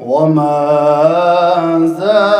[0.00, 0.58] وما
[1.98, 2.39] زادهم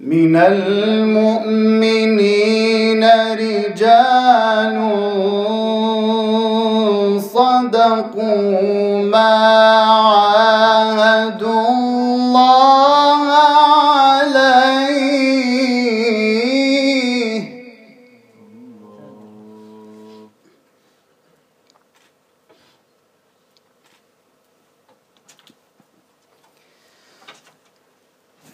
[0.00, 1.44] من المؤمنين
[3.32, 4.76] رجال
[7.20, 8.85] صدقوا.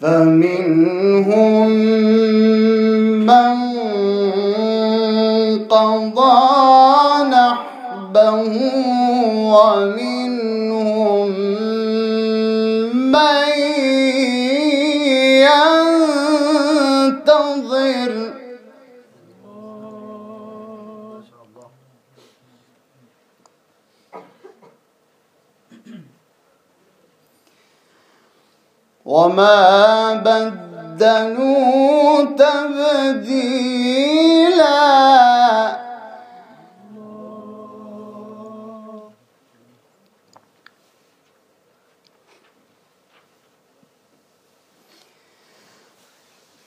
[0.03, 1.73] فمنهم
[29.05, 33.83] وما بدلوا تبديلا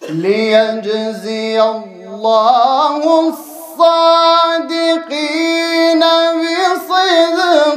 [0.09, 4.39] ليجزي الله الصادقين
[6.39, 7.75] بصدقهم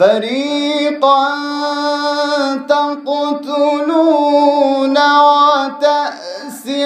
[0.02, 1.22] فريقا
[2.70, 4.18] تقتلون
[5.78, 6.78] وتأسرون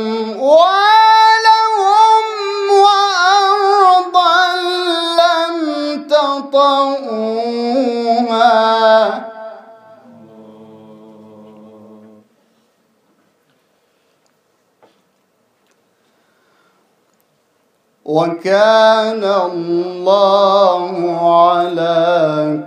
[18.18, 20.90] وكان الله
[21.38, 21.98] على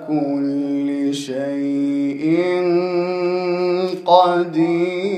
[0.08, 0.88] كل
[1.28, 2.36] شيء
[4.08, 5.12] قديرا.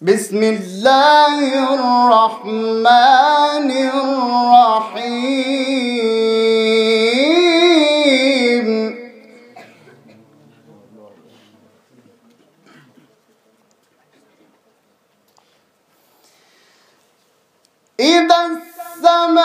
[0.00, 1.36] بسم الله
[1.74, 5.73] الرحمن الرحيم.
[19.04, 19.44] السماء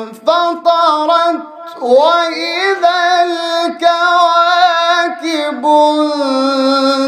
[0.00, 1.40] انفطرت
[1.82, 3.00] وإذا
[3.70, 4.46] الكواكب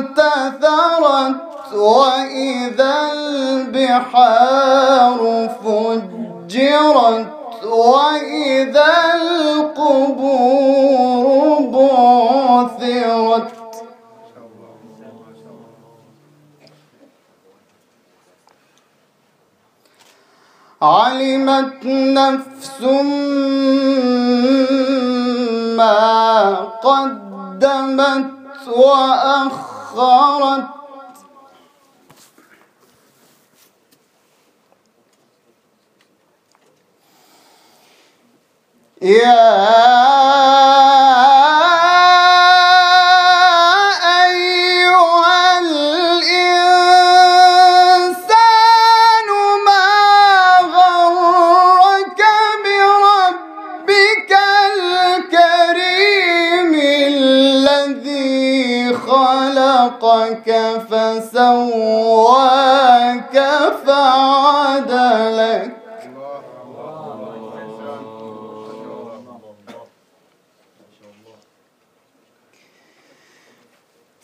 [0.03, 1.37] انتثرت
[1.75, 4.41] وإذا البحار
[5.65, 7.26] فجرت
[7.65, 8.12] وإذا
[21.12, 22.81] علمت نفس
[25.76, 26.55] ما
[26.85, 28.31] قدمت
[28.69, 30.64] وأخرت.
[39.03, 40.02] يا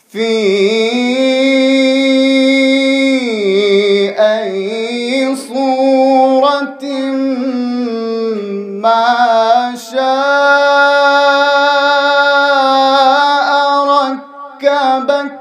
[0.09, 0.25] في
[4.19, 6.83] أي صورة
[8.81, 9.99] ما شاء
[13.85, 15.39] ركبك.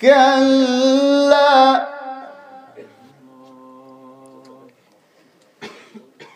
[0.00, 1.88] كلا.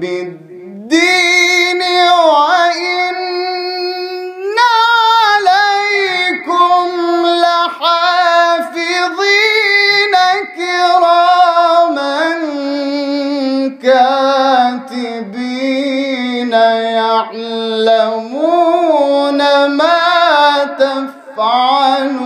[0.00, 1.21] بالدين.
[17.88, 22.22] يعلمون ما تفعلون.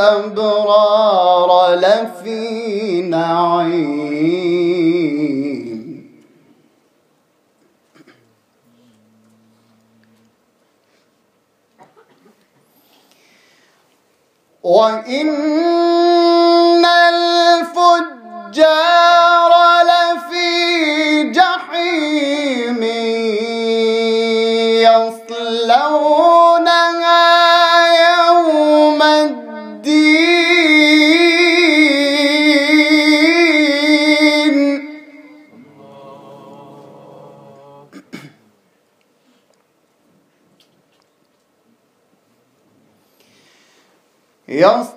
[0.00, 0.70] الأبرار
[1.74, 2.21] لفي
[15.22, 15.61] إن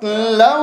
[0.06, 0.55] love.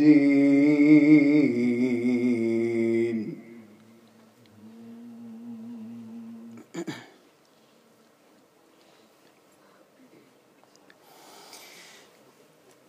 [0.00, 0.40] الدين.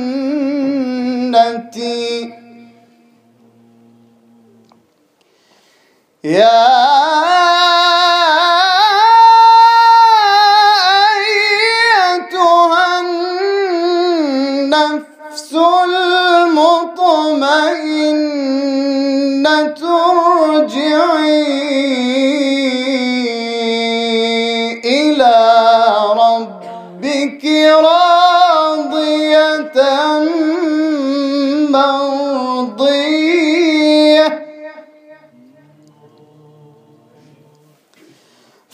[6.24, 6.97] يا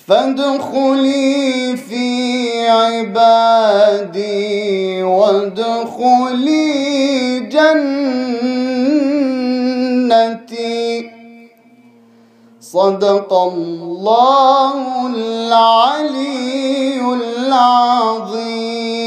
[0.07, 4.23] فادخلي في عبادي
[5.03, 6.69] وادخلي
[7.39, 7.93] جنتي.
[12.61, 19.02] صدق الله العلي العظيم.